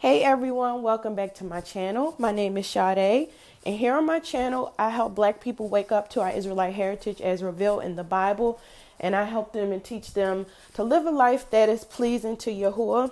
[0.00, 2.14] Hey everyone, welcome back to my channel.
[2.20, 3.30] My name is Sade,
[3.66, 7.20] and here on my channel, I help black people wake up to our Israelite heritage
[7.20, 8.60] as revealed in the Bible,
[9.00, 12.52] and I help them and teach them to live a life that is pleasing to
[12.52, 13.10] Yahuwah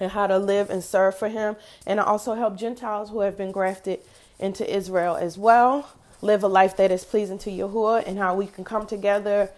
[0.00, 1.56] and how to live and serve for Him.
[1.86, 4.00] And I also help Gentiles who have been grafted
[4.38, 5.90] into Israel as well
[6.22, 9.50] live a life that is pleasing to Yahuwah and how we can come together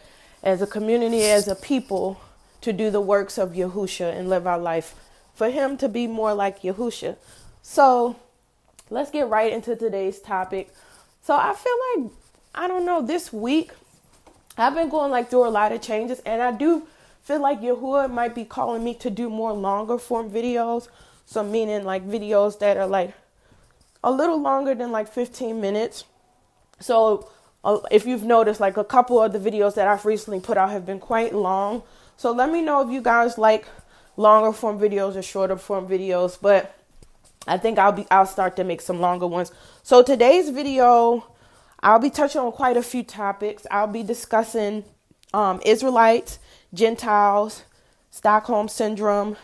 [0.43, 2.21] as a community, as a people,
[2.63, 4.97] to do the works of Yahusha and live our life
[5.39, 7.17] for him to be more like Yahusha.
[7.63, 8.17] So
[8.91, 10.69] let's get right into today's topic.
[11.23, 12.13] So I feel like
[12.57, 13.71] I don't know, this week
[14.57, 16.89] I've been going like through a lot of changes and I do
[17.23, 20.89] feel like Yahuwah might be calling me to do more longer form videos.
[21.25, 23.15] So meaning like videos that are like
[24.03, 26.03] a little longer than like 15 minutes.
[26.81, 27.31] So
[27.63, 30.71] uh, if you've noticed, like a couple of the videos that I've recently put out
[30.71, 31.85] have been quite long.
[32.17, 33.69] So let me know if you guys like
[34.19, 36.75] longer form videos or shorter form videos, but
[37.47, 39.53] I think I'll be I'll start to make some longer ones.
[39.83, 41.25] So today's video,
[41.81, 43.67] I'll be touching on quite a few topics.
[43.71, 44.85] I'll be discussing
[45.33, 46.41] um, Israelites,
[46.75, 47.63] Gentiles,
[48.11, 49.37] Stockholm syndrome,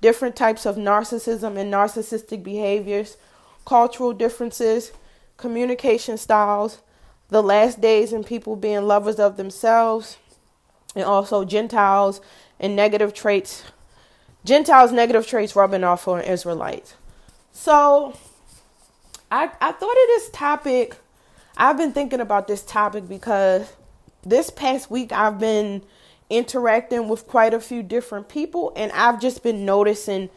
[0.00, 3.16] different types of narcissism and narcissistic behaviors,
[3.64, 4.90] cultural differences,
[5.36, 6.80] communication styles,
[7.28, 10.16] the last days and people being lovers of themselves,
[10.96, 12.20] and also Gentiles
[12.58, 13.62] and negative traits
[14.46, 16.94] Gentiles' negative traits rubbing off on Israelites.
[17.52, 18.16] So
[19.30, 20.96] I I thought of this topic.
[21.56, 23.72] I've been thinking about this topic because
[24.24, 25.82] this past week I've been
[26.30, 30.28] interacting with quite a few different people and I've just been noticing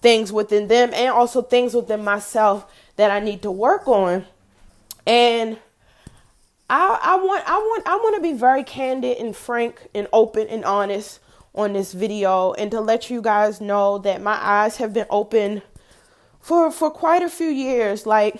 [0.00, 4.24] things within them and also things within myself that I need to work on.
[5.06, 5.58] And
[6.68, 10.48] I I want I want I want to be very candid and frank and open
[10.48, 11.20] and honest
[11.54, 15.62] on this video and to let you guys know that my eyes have been open
[16.40, 18.06] for for quite a few years.
[18.06, 18.36] Like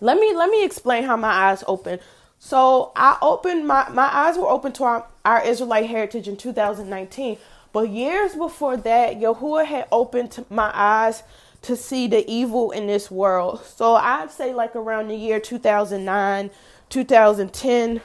[0.00, 1.98] let me let me explain how my eyes open.
[2.38, 7.36] So i opened my my eyes were open to our, our israelite heritage in 2019
[7.72, 11.22] but years before that yahuwah had opened my eyes
[11.62, 13.62] to see the evil in this world.
[13.64, 16.50] So i'd say like around the year 2009
[16.88, 18.00] 2010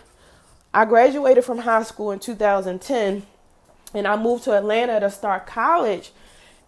[0.74, 3.24] i graduated from high school in 2010
[3.96, 6.12] and I moved to Atlanta to start college.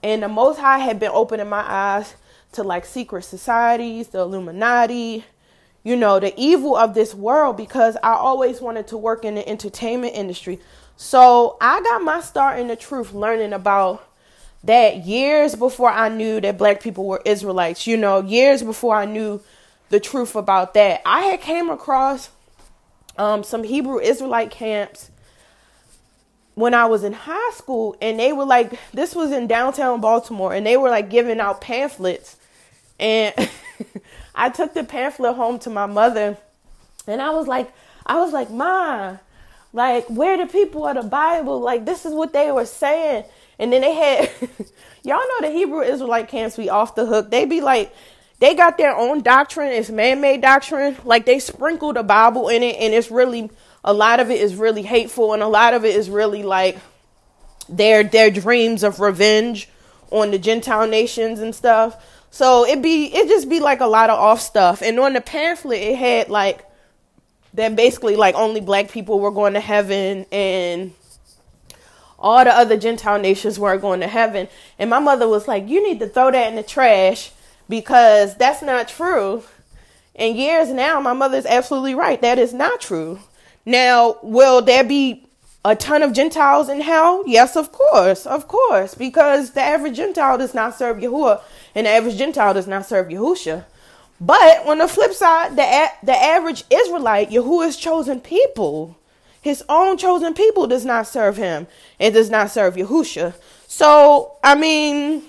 [0.03, 2.15] And the Most High had been opening my eyes
[2.53, 5.25] to like secret societies, the Illuminati,
[5.83, 9.47] you know, the evil of this world because I always wanted to work in the
[9.47, 10.59] entertainment industry.
[10.95, 14.07] So I got my start in the truth learning about
[14.63, 19.05] that years before I knew that black people were Israelites, you know, years before I
[19.05, 19.41] knew
[19.89, 21.01] the truth about that.
[21.05, 22.29] I had came across
[23.17, 25.11] um, some Hebrew Israelite camps
[26.57, 30.56] when I was in high school and they were like this was in downtown Baltimore
[30.56, 32.35] and they were like giving out pamphlets.
[33.00, 33.35] And
[34.35, 36.35] I took the pamphlet home to my mother
[37.06, 37.72] and I was like
[38.07, 39.18] I was like ma
[39.72, 43.25] like where the people of the Bible like this is what they were saying.
[43.59, 44.31] And then they had
[45.03, 47.29] y'all know the Hebrew Israelite camps be off the hook.
[47.29, 47.94] They be like
[48.39, 49.72] they got their own doctrine.
[49.72, 50.97] It's man-made doctrine.
[51.06, 53.51] Like they sprinkle the Bible in it and it's really
[53.88, 56.78] a lot of it is really hateful and a lot of it is really like
[57.70, 59.70] their their dreams of revenge
[60.12, 62.03] on the Gentile nations and stuff.
[62.30, 64.81] So it be it just be like a lot of off stuff.
[64.81, 66.66] And on the pamphlet it had like
[67.53, 70.94] that basically like only black people were going to heaven and
[72.19, 74.50] all the other Gentile nations weren't going to heaven.
[74.78, 77.31] And my mother was like, You need to throw that in the trash
[77.69, 79.44] because that's not true.
[80.14, 82.19] And years now, my mother's absolutely right.
[82.19, 83.19] That is not true.
[83.67, 85.28] Now, will there be
[85.66, 87.22] a ton of Gentiles in hell?
[87.28, 91.41] Yes, of course, of course, because the average Gentile does not serve Yahuwah,
[91.75, 93.66] and the average Gentile does not serve Yahusha.
[94.22, 98.95] But on the flip side, the the average Israelite, Yahuwah's chosen people,
[99.41, 101.67] his own chosen people, does not serve him
[102.00, 103.33] and does not serve Yahusha.
[103.67, 105.23] So, I mean,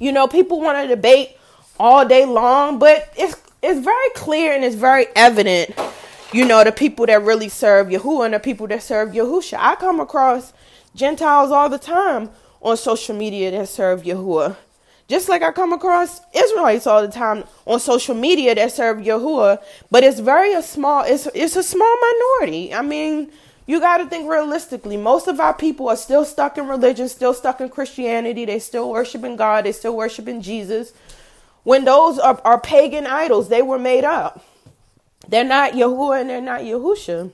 [0.00, 1.36] you know, people want to debate
[1.78, 5.72] all day long, but it's it's very clear and it's very evident
[6.34, 9.56] you know, the people that really serve Yahuwah and the people that serve Yahusha.
[9.56, 10.52] I come across
[10.92, 12.28] Gentiles all the time
[12.60, 14.56] on social media that serve Yahuwah.
[15.06, 19.62] Just like I come across Israelites all the time on social media that serve Yahuwah,
[19.92, 22.74] but it's very a small it's it's a small minority.
[22.74, 23.30] I mean,
[23.66, 24.96] you got to think realistically.
[24.96, 28.44] Most of our people are still stuck in religion, still stuck in Christianity.
[28.44, 29.66] They still worshiping God.
[29.66, 30.92] They still worshiping Jesus.
[31.62, 34.44] When those are, are pagan idols, they were made up.
[35.28, 37.32] They're not Yahuwah and they're not Yahusha.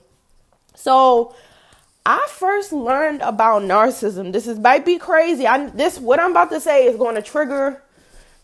[0.75, 1.35] So
[2.07, 4.33] I first learned about narcissism.
[4.33, 5.47] This is might be crazy.
[5.47, 7.83] I this what I'm about to say is going to trigger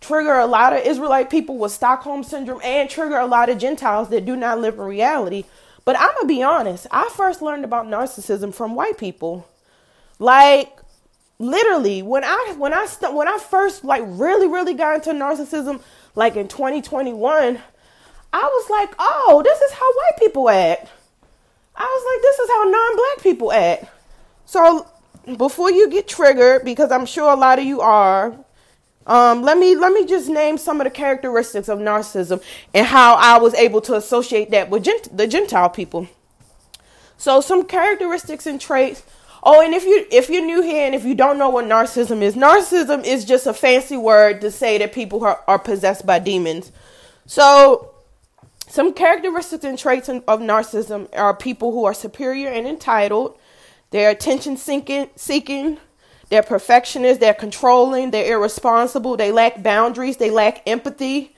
[0.00, 4.08] trigger a lot of Israelite people with Stockholm syndrome and trigger a lot of Gentiles
[4.10, 5.44] that do not live in reality.
[5.84, 9.49] But I'm gonna be honest, I first learned about narcissism from white people.
[10.19, 10.78] Like
[11.38, 15.81] literally, when I when I st- when I first like really really got into narcissism,
[16.14, 17.60] like in 2021,
[18.32, 20.88] I was like, oh, this is how white people act.
[21.75, 23.84] I was like, this is how non-black people act.
[24.46, 24.87] So
[25.37, 28.37] before you get triggered, because I'm sure a lot of you are,
[29.06, 32.43] um, let me let me just name some of the characteristics of narcissism
[32.75, 36.08] and how I was able to associate that with gent- the Gentile people.
[37.17, 39.05] So some characteristics and traits.
[39.44, 42.20] Oh, and if you if you're new here and if you don't know what narcissism
[42.20, 46.19] is, narcissism is just a fancy word to say that people are, are possessed by
[46.19, 46.73] demons.
[47.26, 47.94] So
[48.76, 53.38] some characteristics and traits of narcissism are people who are superior and entitled.
[53.90, 55.78] They're attention seeking,
[56.28, 61.34] they're perfectionists, they're controlling, they're irresponsible, they lack boundaries, they lack empathy.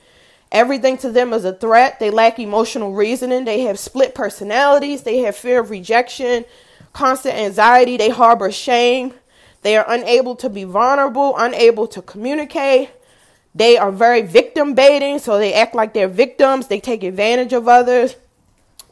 [0.51, 1.97] Everything to them is a threat.
[2.01, 3.45] They lack emotional reasoning.
[3.45, 5.03] They have split personalities.
[5.03, 6.43] They have fear of rejection,
[6.91, 7.95] constant anxiety.
[7.95, 9.13] They harbor shame.
[9.61, 12.89] They are unable to be vulnerable, unable to communicate.
[13.55, 16.67] They are very victim baiting, so they act like they're victims.
[16.67, 18.15] They take advantage of others.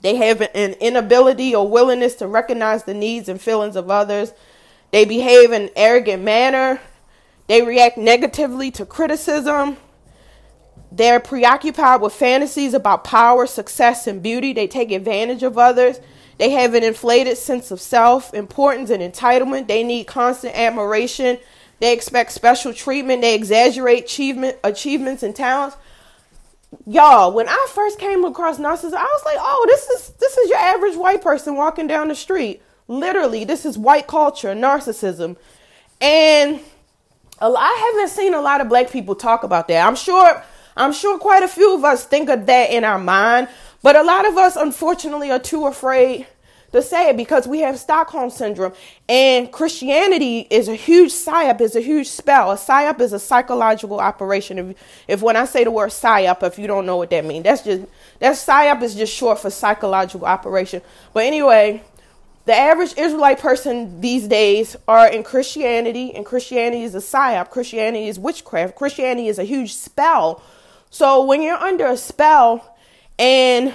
[0.02, 4.34] They have an inability or willingness to recognize the needs and feelings of others.
[4.92, 6.80] They behave in an arrogant manner.
[7.48, 9.78] They react negatively to criticism.
[10.92, 14.54] They're preoccupied with fantasies about power, success, and beauty.
[14.54, 16.00] They take advantage of others.
[16.38, 19.68] They have an inflated sense of self, importance, and entitlement.
[19.68, 21.40] They need constant admiration.
[21.80, 23.22] They expect special treatment.
[23.22, 25.78] They exaggerate achievement, achievements and talents.
[26.86, 30.50] Y'all, when I first came across narcissism, I was like, "Oh, this is this is
[30.50, 35.38] your average white person walking down the street." Literally, this is white culture, narcissism.
[36.02, 36.60] And
[37.40, 39.86] I haven't seen a lot of black people talk about that.
[39.86, 40.44] I'm sure
[40.76, 43.48] I'm sure quite a few of us think of that in our mind,
[43.82, 46.28] but a lot of us unfortunately are too afraid
[46.72, 48.74] to say it because we have Stockholm syndrome.
[49.08, 52.52] And Christianity is a huge psyop, is a huge spell.
[52.52, 54.58] A psyop is a psychological operation.
[54.58, 54.78] If,
[55.08, 57.64] if when I say the word psyop, if you don't know what that means, that's
[57.64, 57.84] just
[58.20, 60.82] that psyop is just short for psychological operation.
[61.14, 61.84] But anyway,
[62.46, 67.50] the average Israelite person these days are in Christianity, and Christianity is a psyop.
[67.50, 68.76] Christianity is witchcraft.
[68.76, 70.42] Christianity is a huge spell.
[70.90, 72.78] So when you're under a spell,
[73.20, 73.74] and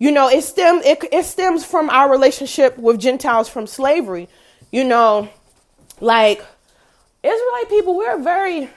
[0.00, 4.28] you know it stems it, it stems from our relationship with Gentiles from slavery.
[4.72, 5.28] You know,
[6.00, 6.44] like
[7.22, 8.70] Israelite people, we're very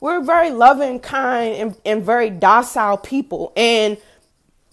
[0.00, 3.96] we're very loving, kind, and, and very docile people, and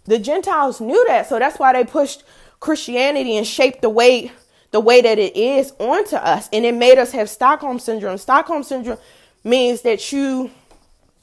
[0.06, 2.24] the Gentiles knew that, so that's why they pushed
[2.59, 4.31] Christianity and shaped the way
[4.71, 8.18] the way that it is onto us and it made us have Stockholm syndrome.
[8.18, 8.97] Stockholm syndrome
[9.44, 10.50] means that you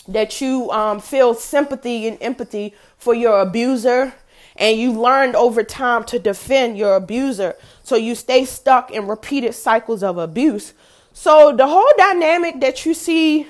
[0.06, 4.14] that you um, feel sympathy and empathy for your abuser
[4.58, 7.54] and you learned over time to defend your abuser.
[7.82, 10.74] So you stay stuck in repeated cycles of abuse.
[11.12, 13.46] So the whole dynamic that you see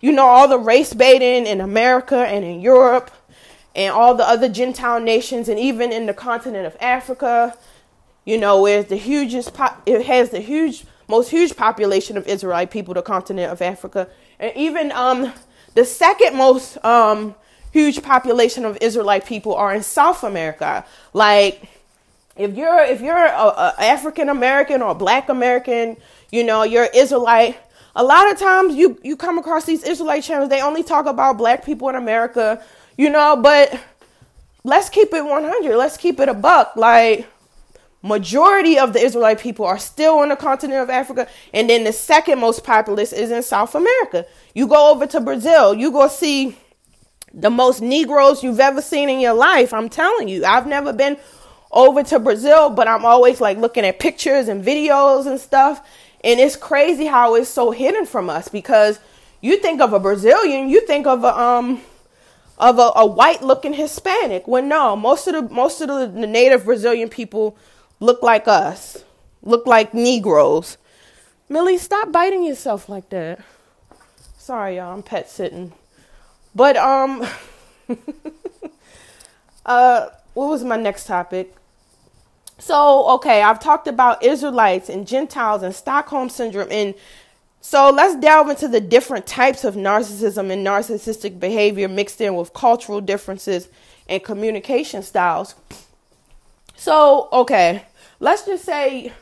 [0.00, 3.10] you know all the race baiting in america and in europe
[3.74, 7.56] and all the other Gentile nations, and even in the continent of Africa,
[8.24, 9.52] you know, where the hugest
[9.86, 14.08] it has the huge, most huge population of Israelite people, the continent of Africa,
[14.38, 15.32] and even um,
[15.74, 17.34] the second most um,
[17.72, 20.84] huge population of Israelite people are in South America.
[21.12, 21.62] Like,
[22.36, 25.96] if you're if you're a, a African American or Black American,
[26.30, 27.56] you know, you're Israelite.
[27.96, 30.48] A lot of times you you come across these Israelite channels.
[30.48, 32.62] They only talk about Black people in America
[33.00, 33.80] you know, but
[34.62, 35.74] let's keep it 100.
[35.74, 36.76] Let's keep it a buck.
[36.76, 37.26] Like,
[38.02, 41.94] majority of the Israelite people are still on the continent of Africa, and then the
[41.94, 44.26] second most populous is in South America.
[44.54, 46.58] You go over to Brazil, you go see
[47.32, 49.72] the most Negroes you've ever seen in your life.
[49.72, 51.16] I'm telling you, I've never been
[51.70, 55.86] over to Brazil, but I'm always like looking at pictures and videos and stuff.
[56.22, 58.98] And it's crazy how it's so hidden from us because
[59.40, 61.80] you think of a Brazilian, you think of a um
[62.58, 64.46] of a, a white looking Hispanic.
[64.46, 67.56] When no, most of the most of the native Brazilian people
[68.00, 69.04] look like us,
[69.42, 70.76] look like Negroes.
[71.48, 73.40] Millie, stop biting yourself like that.
[74.38, 75.72] Sorry, y'all, I'm pet sitting.
[76.54, 77.26] But um
[79.66, 81.54] uh what was my next topic?
[82.58, 86.94] So, okay, I've talked about Israelites and Gentiles and Stockholm syndrome and
[87.62, 92.54] so let's delve into the different types of narcissism and narcissistic behavior mixed in with
[92.54, 93.68] cultural differences
[94.08, 95.54] and communication styles.
[96.74, 97.84] So, okay,
[98.18, 99.12] let's just say,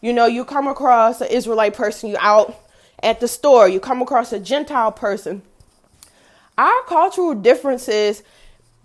[0.00, 2.58] you know, you come across an Israelite person, you out
[3.02, 5.42] at the store, you come across a Gentile person,
[6.56, 8.22] our cultural differences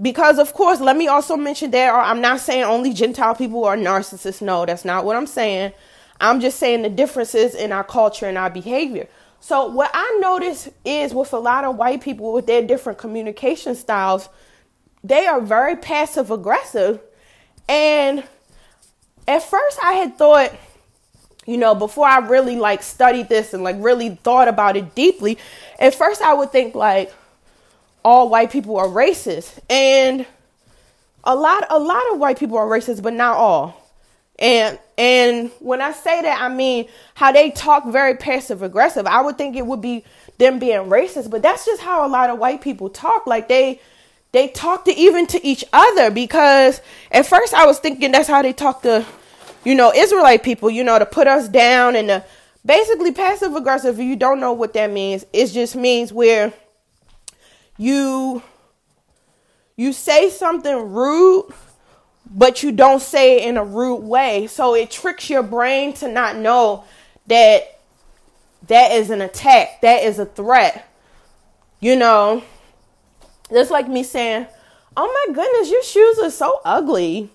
[0.02, 3.66] because of course let me also mention there are i'm not saying only gentile people
[3.66, 4.42] are narcissists.
[4.42, 5.74] No that's not what i'm saying.
[6.22, 9.08] I'm just saying the differences in our culture and our behavior.
[9.40, 13.76] So what i notice is with a lot of white people with their different communication
[13.76, 14.30] styles
[15.04, 17.00] they are very passive aggressive.
[17.70, 18.24] And
[19.30, 20.52] at first i had thought
[21.46, 25.38] you know before i really like studied this and like really thought about it deeply
[25.80, 27.14] at first i would think like
[28.10, 29.60] all white people are racist.
[29.70, 30.26] And
[31.24, 33.76] a lot a lot of white people are racist, but not all.
[34.40, 39.06] And and when I say that, I mean how they talk very passive aggressive.
[39.06, 40.04] I would think it would be
[40.40, 43.28] them being racist, but that's just how a lot of white people talk.
[43.28, 43.80] Like they
[44.32, 48.42] they talk to even to each other because at first I was thinking that's how
[48.42, 49.06] they talk to
[49.64, 52.26] you know Israelite people, you know, to put us down and to
[52.66, 54.00] basically passive aggressive.
[54.00, 56.54] If you don't know what that means, it just means where
[57.80, 58.44] you
[59.78, 61.52] you say something rude
[62.30, 64.46] but you don't say it in a rude way.
[64.46, 66.84] So it tricks your brain to not know
[67.26, 67.80] that
[68.68, 70.86] that is an attack that is a threat
[71.80, 72.44] you know?
[73.50, 74.46] Just like me saying
[74.98, 77.30] oh my goodness your shoes are so ugly.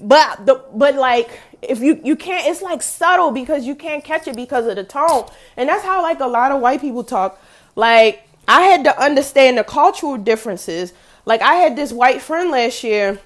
[0.00, 4.26] But the but like if you you can't it's like subtle because you can't catch
[4.26, 5.28] it because of the tone.
[5.56, 7.40] And that's how like a lot of white people talk.
[7.76, 10.92] Like I had to understand the cultural differences.
[11.24, 13.18] Like I had this white friend last year.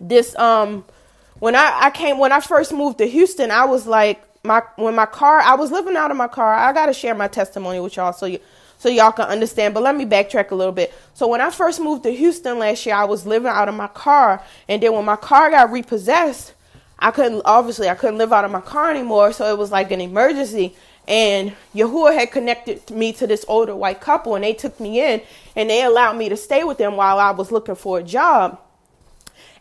[0.00, 0.84] This um
[1.38, 4.94] when I, I came when I first moved to Houston, I was like my when
[4.94, 6.54] my car I was living out of my car.
[6.54, 8.40] I gotta share my testimony with y'all so you
[8.78, 9.74] so y'all can understand.
[9.74, 10.94] But let me backtrack a little bit.
[11.14, 13.88] So when I first moved to Houston last year, I was living out of my
[13.88, 16.52] car, and then when my car got repossessed,
[16.98, 19.32] I couldn't obviously I couldn't live out of my car anymore.
[19.32, 20.74] So it was like an emergency.
[21.08, 25.22] And Yahuwah had connected me to this older white couple, and they took me in
[25.54, 28.60] and they allowed me to stay with them while I was looking for a job.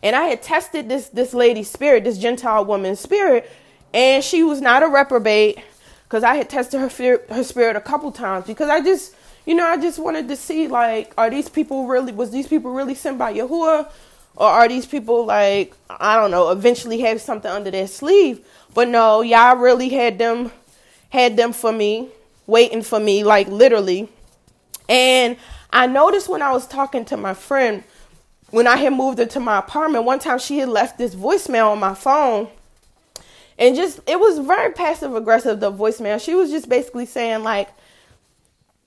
[0.02, 3.50] And I had tested this this lady's spirit, this Gentile woman's spirit,
[3.94, 5.60] and she was not a reprobate
[6.04, 9.56] because I had tested her fear, her spirit a couple times because I just, you
[9.56, 12.96] know, I just wanted to see like, are these people really was these people really
[12.96, 13.90] sent by Yahuwah,
[14.36, 18.46] or are these people like I don't know, eventually have something under their sleeve?
[18.74, 20.52] But no, y'all really had them
[21.10, 22.10] had them for me,
[22.48, 24.10] waiting for me, like literally.
[24.90, 25.38] And
[25.72, 27.84] I noticed when I was talking to my friend,
[28.52, 31.80] when I had moved into my apartment, one time she had left this voicemail on
[31.80, 32.48] my phone.
[33.58, 36.24] And just, it was very passive aggressive, the voicemail.
[36.24, 37.70] She was just basically saying, like,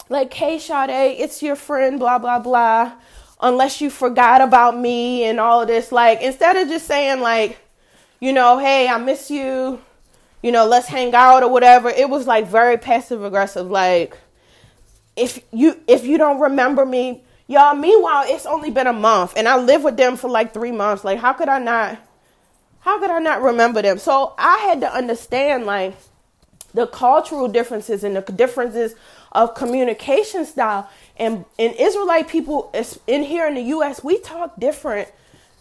[0.08, 2.92] like, hey, Sade, it's your friend, blah, blah, blah.
[3.40, 5.92] Unless you forgot about me and all this.
[5.92, 7.58] Like, instead of just saying, like,
[8.20, 9.80] you know, hey, I miss you,
[10.42, 11.88] you know, let's hang out or whatever.
[11.88, 13.70] It was like very passive aggressive.
[13.70, 14.16] Like,
[15.16, 17.74] if you if you don't remember me, y'all.
[17.74, 21.04] Meanwhile, it's only been a month, and I lived with them for like three months.
[21.04, 21.98] Like, how could I not?
[22.80, 23.98] How could I not remember them?
[23.98, 25.94] So I had to understand like
[26.72, 28.94] the cultural differences and the differences
[29.32, 30.88] of communication style.
[31.16, 32.72] And in Israelite people
[33.06, 35.08] in here in the U.S., we talk different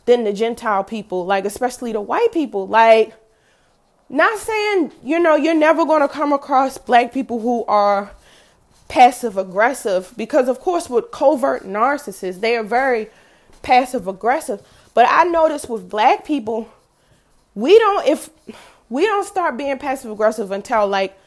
[0.06, 3.14] than the Gentile people, like especially the white people, like
[4.10, 8.12] not saying, you know, you're never going to come across black people who are
[8.88, 13.10] passive aggressive because, of course, with covert narcissists, they are very
[13.62, 14.62] passive aggressive.
[14.94, 16.72] But I notice with black people,
[17.54, 18.30] we don't, if
[18.90, 21.18] we don't start being passive aggressive until like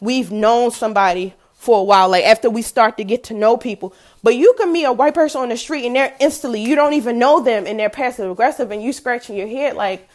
[0.00, 3.94] we've known somebody for a while, like after we start to get to know people.
[4.22, 6.92] But you can meet a white person on the street and they're instantly, you don't
[6.92, 10.06] even know them and they're passive aggressive and you scratching your head like,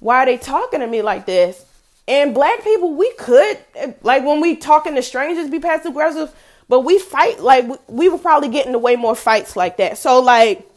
[0.00, 1.64] why are they talking to me like this?
[2.08, 3.58] And black people, we could
[4.02, 6.32] like when we talking to strangers, be passive aggressive,
[6.68, 9.98] but we fight like we would probably get into way more fights like that.
[9.98, 10.68] So like,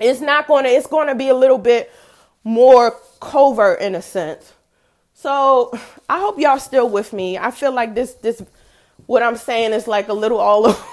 [0.00, 0.68] it's not gonna.
[0.68, 1.90] It's gonna be a little bit
[2.44, 4.52] more covert in a sense.
[5.14, 5.72] So
[6.08, 7.38] I hope y'all still with me.
[7.38, 8.42] I feel like this this
[9.06, 10.84] what I'm saying is like a little all over,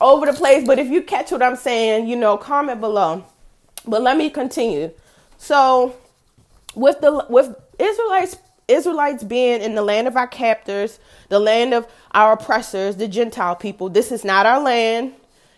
[0.00, 0.66] over the place.
[0.66, 3.24] But if you catch what I'm saying, you know, comment below.
[3.86, 4.90] But let me continue.
[5.38, 5.94] So
[6.76, 8.36] with the with Israelites
[8.68, 13.56] Israelites being in the land of our captors, the land of our oppressors, the Gentile
[13.56, 13.88] people.
[13.88, 15.12] This is not our land.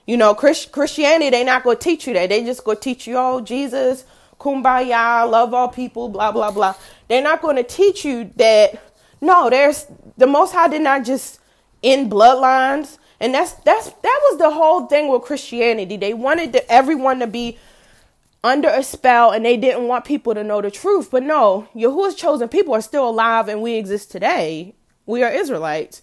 [0.06, 2.28] You know, Christ- Christianity, they not going to teach you that.
[2.28, 4.04] They just going to teach you, oh, Jesus,
[4.38, 6.74] kumbaya, love all people, blah, blah, blah.
[7.08, 8.78] They're not going to teach you that,
[9.20, 11.40] no, there's, the Most High did not just
[11.82, 12.98] end bloodlines.
[13.20, 15.96] And that's, that's, that was the whole thing with Christianity.
[15.96, 17.58] They wanted to, everyone to be
[18.44, 21.10] under a spell and they didn't want people to know the truth.
[21.10, 24.74] But no, Yahuwah's chosen people are still alive and we exist today.
[25.06, 26.02] We are Israelites.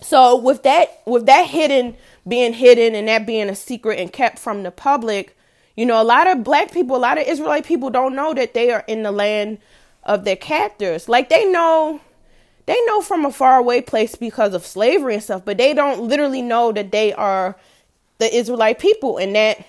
[0.00, 4.38] So with that with that hidden being hidden and that being a secret and kept
[4.38, 5.36] from the public,
[5.76, 8.54] you know, a lot of black people, a lot of Israelite people don't know that
[8.54, 9.58] they are in the land
[10.04, 11.08] of their captors.
[11.08, 12.00] Like they know
[12.66, 16.02] they know from a far away place because of slavery and stuff, but they don't
[16.02, 17.56] literally know that they are
[18.18, 19.64] the Israelite people and that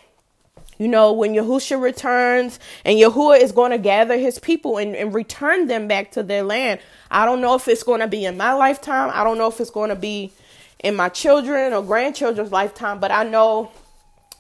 [0.80, 5.14] you know, when Yahusha returns and Yahuwah is going to gather his people and, and
[5.14, 6.80] return them back to their land.
[7.12, 9.12] I don't know if it's going to be in my lifetime.
[9.14, 10.32] I don't know if it's going to be
[10.80, 13.72] in my children or grandchildren's lifetime, but I know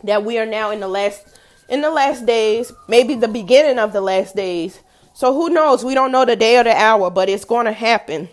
[0.06, 1.28] that we are now in the last
[1.68, 4.80] in the last days, maybe the beginning of the last days.
[5.14, 5.84] So who knows?
[5.84, 8.30] We don't know the day or the hour, but it's going to happen.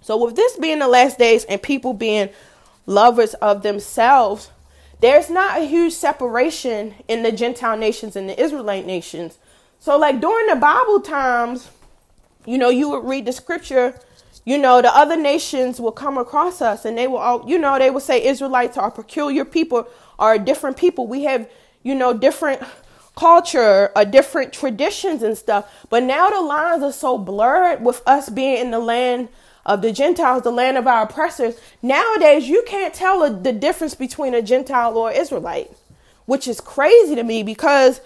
[0.00, 2.30] So with this being the last days and people being
[2.86, 4.51] lovers of themselves,
[5.02, 9.36] there's not a huge separation in the Gentile nations and the Israelite nations.
[9.80, 11.68] So, like during the Bible times,
[12.46, 13.98] you know, you would read the scripture,
[14.44, 17.78] you know, the other nations will come across us and they will all, you know,
[17.78, 19.88] they will say Israelites are peculiar people,
[20.20, 21.08] are different people.
[21.08, 21.50] We have,
[21.82, 22.62] you know, different
[23.16, 25.68] culture, a different traditions and stuff.
[25.90, 29.28] But now the lines are so blurred with us being in the land
[29.64, 31.58] of the Gentiles, the land of our oppressors.
[31.82, 35.70] Nowadays, you can't tell a, the difference between a Gentile or Israelite,
[36.26, 38.00] which is crazy to me because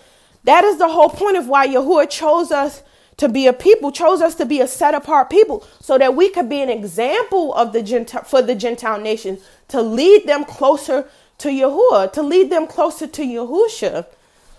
[0.45, 2.83] that is the whole point of why Yahuwah chose us
[3.17, 6.29] to be a people, chose us to be a set apart people, so that we
[6.29, 11.09] could be an example of the Gentile for the Gentile nations, to lead them closer
[11.39, 14.07] to Yahuwah, to lead them closer to Yahusha.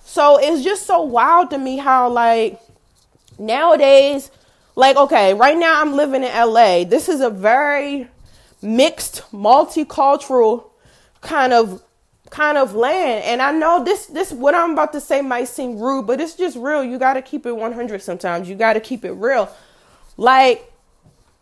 [0.04, 2.60] So it's just so wild to me how like
[3.38, 4.32] nowadays
[4.78, 6.84] like, okay, right now I'm living in LA.
[6.84, 8.08] This is a very
[8.62, 10.70] mixed, multicultural
[11.20, 11.82] kind of
[12.30, 13.24] kind of land.
[13.24, 16.36] And I know this this what I'm about to say might seem rude, but it's
[16.36, 16.84] just real.
[16.84, 18.48] You got to keep it 100 sometimes.
[18.48, 19.50] You got to keep it real.
[20.16, 20.72] Like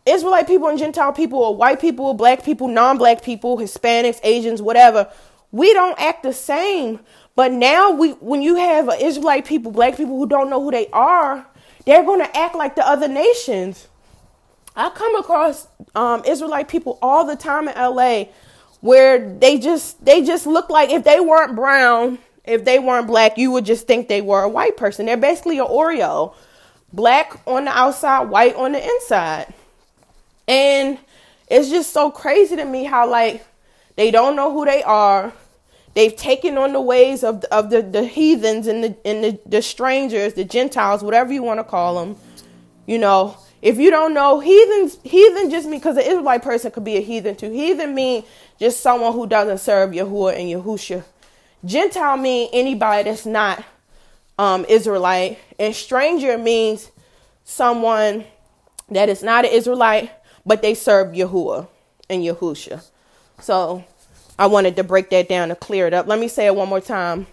[0.05, 4.61] Israelite people and Gentile people, or white people, or black people, non-black people, Hispanics, Asians,
[4.61, 5.11] whatever,
[5.51, 7.01] we don't act the same.
[7.35, 10.87] But now we when you have Israelite people, black people who don't know who they
[10.93, 11.45] are,
[11.85, 13.87] they're going to act like the other nations.
[14.75, 18.25] I come across um, Israelite people all the time in LA
[18.81, 23.37] where they just they just look like if they weren't brown, if they weren't black,
[23.37, 25.05] you would just think they were a white person.
[25.05, 26.35] They're basically an Oreo.
[26.93, 29.53] Black on the outside, white on the inside.
[30.47, 30.97] And
[31.49, 33.45] it's just so crazy to me how like
[33.95, 35.33] they don't know who they are.
[35.95, 39.39] They've taken on the ways of the, of the, the heathens and the and the,
[39.45, 42.17] the strangers, the Gentiles, whatever you want to call them.
[42.85, 46.83] You know, if you don't know, heathens heathen just means because an Israelite person could
[46.83, 47.49] be a heathen too.
[47.49, 48.25] Heathen mean
[48.59, 51.03] just someone who doesn't serve Yahuwah and Yahusha.
[51.63, 53.63] Gentile mean anybody that's not
[54.37, 56.91] um, Israelite, and stranger means
[57.45, 58.25] someone
[58.89, 60.11] that is not an Israelite,
[60.45, 61.67] but they serve Yahuwah
[62.09, 62.83] and Yahusha.
[63.39, 63.85] So
[64.37, 66.07] I wanted to break that down to clear it up.
[66.07, 67.27] Let me say it one more time.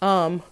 [0.00, 0.42] Um,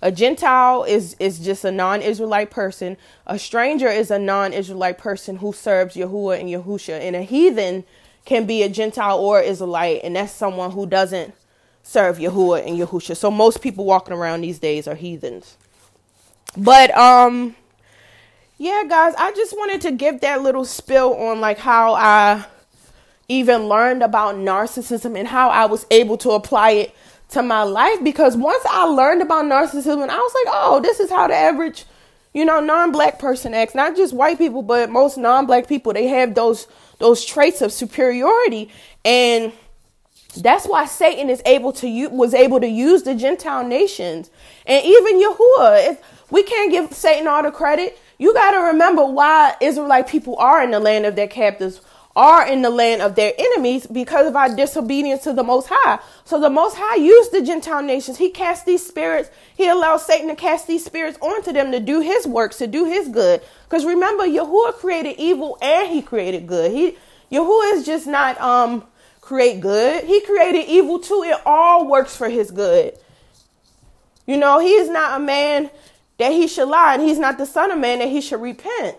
[0.00, 2.96] a Gentile is is just a non-Israelite person.
[3.26, 7.00] A stranger is a non-Israelite person who serves Yahuwah and Yahusha.
[7.00, 7.84] And a heathen
[8.24, 11.34] can be a Gentile or Israelite, and that's someone who doesn't
[11.82, 13.16] serve Yahuwah and Yahusha.
[13.16, 15.56] So most people walking around these days are heathens.
[16.56, 17.56] But um
[18.58, 22.44] yeah, guys, I just wanted to give that little spill on like how I
[23.28, 26.94] even learned about narcissism and how I was able to apply it
[27.30, 31.10] to my life because once I learned about narcissism, I was like, oh, this is
[31.10, 31.84] how the average,
[32.32, 33.74] you know, non-black person acts.
[33.74, 35.92] Not just white people, but most non-black people.
[35.92, 36.66] They have those
[36.98, 38.70] those traits of superiority,
[39.04, 39.52] and
[40.36, 44.30] that's why Satan is able to use, was able to use the Gentile nations
[44.66, 45.90] and even Yahuwah.
[45.90, 50.36] If we can't give Satan all the credit, you got to remember why Israelite people
[50.36, 51.80] are in the land of their captives
[52.18, 56.00] are in the land of their enemies because of our disobedience to the Most High.
[56.24, 58.18] So the Most High used the Gentile nations.
[58.18, 62.00] He cast these spirits, He allowed Satan to cast these spirits onto them to do
[62.00, 63.40] His works, to do His good.
[63.62, 66.72] Because remember, Yahuwah created evil and He created good.
[66.72, 66.98] He
[67.30, 68.84] Yahuwah is just not um
[69.20, 70.02] create good.
[70.02, 71.22] He created evil too.
[71.24, 72.98] It all works for His good.
[74.26, 75.70] You know, He is not a man
[76.18, 78.96] that He should lie, and He's not the Son of Man that He should repent.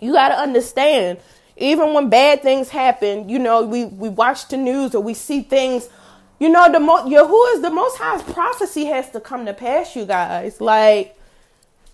[0.00, 1.18] You got to understand
[1.58, 5.42] even when bad things happen, you know, we, we watch the news or we see
[5.42, 5.88] things,
[6.38, 9.96] you know, the most Yahuwah is the most highest prophecy has to come to pass,
[9.96, 10.60] you guys.
[10.60, 11.16] Like,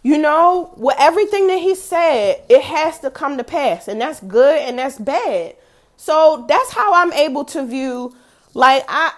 [0.03, 3.89] you know, with everything that he said, it has to come to pass.
[3.89, 5.57] And that's good and that's bad.
[5.97, 8.15] So that's how I'm able to view
[8.55, 9.13] like I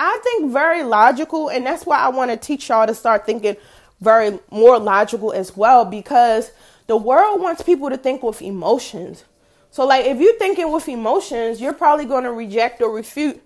[0.00, 3.56] I think very logical, and that's why I want to teach y'all to start thinking
[4.00, 6.50] very more logical as well because
[6.88, 9.24] the world wants people to think with emotions.
[9.72, 13.42] So like if you're thinking with emotions, you're probably going to reject or refute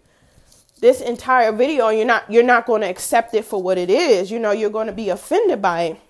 [0.78, 4.30] this entire video you're not you're not going to accept it for what it is.
[4.30, 6.00] You know, you're going to be offended by it.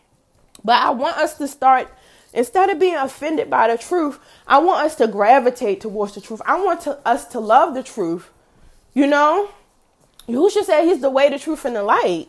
[0.64, 1.92] But I want us to start
[2.32, 6.40] instead of being offended by the truth, I want us to gravitate towards the truth.
[6.46, 8.30] I want to, us to love the truth.
[8.94, 9.50] You know?
[10.26, 12.28] Yahusha said he's the way, the truth, and the light.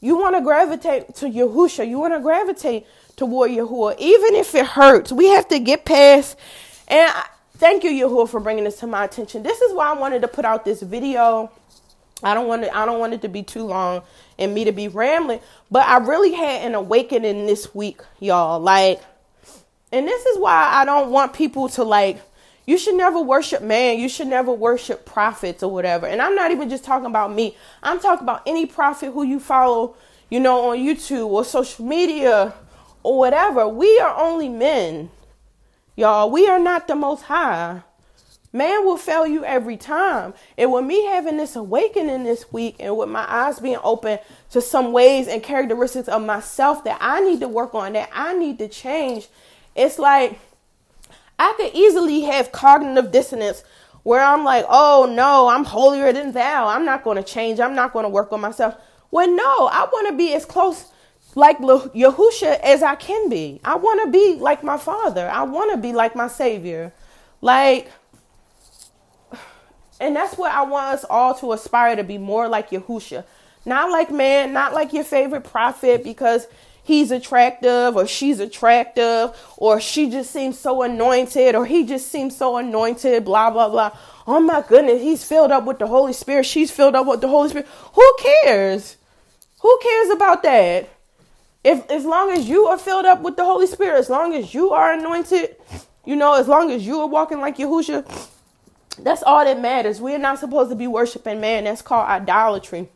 [0.00, 1.88] You want to gravitate to Yahusha.
[1.88, 2.86] You want to gravitate
[3.16, 3.96] toward Yahuwah.
[3.98, 6.36] Even if it hurts, we have to get past.
[6.88, 9.42] And I, thank you, Yahuwah, for bringing this to my attention.
[9.42, 11.50] This is why I wanted to put out this video.
[12.22, 14.02] I don't want it, I don't want it to be too long
[14.38, 18.60] and me to be rambling, but I really had an awakening this week, y'all.
[18.60, 19.02] Like,
[19.92, 22.20] and this is why I don't want people to like
[22.66, 23.98] you should never worship man.
[23.98, 26.06] You should never worship prophets or whatever.
[26.06, 27.56] And I'm not even just talking about me.
[27.82, 29.96] I'm talking about any prophet who you follow,
[30.30, 32.54] you know, on YouTube or social media
[33.02, 33.68] or whatever.
[33.68, 35.10] We are only men.
[35.96, 37.82] Y'all, we are not the most high.
[38.52, 40.32] Man will fail you every time.
[40.56, 44.60] And with me having this awakening this week and with my eyes being open to
[44.60, 48.58] some ways and characteristics of myself that I need to work on, that I need
[48.60, 49.28] to change,
[49.74, 50.38] it's like
[51.38, 53.64] I could easily have cognitive dissonance
[54.04, 56.68] where I'm like, oh no, I'm holier than thou.
[56.68, 57.58] I'm not going to change.
[57.58, 58.76] I'm not going to work on myself.
[59.10, 60.92] Well, no, I want to be as close
[61.34, 63.60] like Yahusha as I can be.
[63.64, 65.28] I want to be like my father.
[65.28, 66.92] I want to be like my savior.
[67.40, 67.90] Like,
[70.00, 73.24] and that's what I want us all to aspire to be more like Yahusha.
[73.66, 76.46] Not like man, not like your favorite prophet because
[76.82, 82.36] he's attractive or she's attractive or she just seems so anointed or he just seems
[82.36, 83.96] so anointed, blah, blah, blah.
[84.26, 86.46] Oh my goodness, he's filled up with the Holy Spirit.
[86.46, 87.68] She's filled up with the Holy Spirit.
[87.94, 88.96] Who cares?
[89.60, 90.90] Who cares about that?
[91.64, 94.52] If as long as you are filled up with the Holy Spirit, as long as
[94.52, 95.56] you are anointed,
[96.04, 98.28] you know, as long as you are walking like Yahusha,
[98.98, 100.00] that's all that matters.
[100.00, 101.64] We're not supposed to be worshiping man.
[101.64, 102.88] That's called idolatry.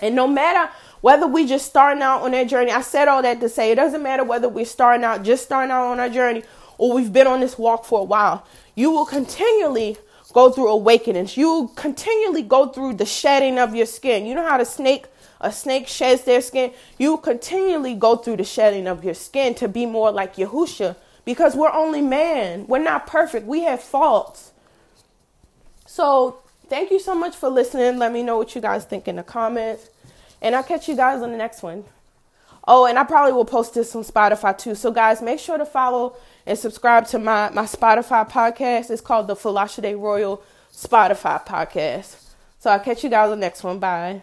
[0.00, 3.40] And no matter whether we just starting out on that journey, I said all that
[3.40, 6.42] to say it doesn't matter whether we're starting out, just starting out on our journey,
[6.78, 8.44] or we've been on this walk for a while.
[8.74, 9.96] You will continually
[10.32, 11.36] go through awakenings.
[11.36, 14.26] You will continually go through the shedding of your skin.
[14.26, 15.06] You know how the snake
[15.42, 16.72] a snake sheds their skin.
[16.98, 21.54] You continually go through the shedding of your skin to be more like Yahusha because
[21.54, 22.66] we're only man.
[22.66, 23.46] We're not perfect.
[23.46, 24.52] We have faults.
[25.86, 27.98] So thank you so much for listening.
[27.98, 29.90] Let me know what you guys think in the comments.
[30.40, 31.84] And I'll catch you guys on the next one.
[32.66, 34.74] Oh, and I probably will post this on Spotify too.
[34.74, 36.14] So, guys, make sure to follow
[36.46, 38.90] and subscribe to my, my Spotify podcast.
[38.90, 42.16] It's called the Falashade Royal Spotify podcast.
[42.60, 43.80] So, I'll catch you guys on the next one.
[43.80, 44.22] Bye.